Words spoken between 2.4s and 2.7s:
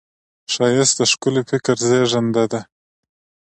ده